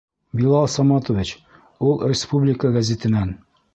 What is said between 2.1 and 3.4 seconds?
республика гәзитенән.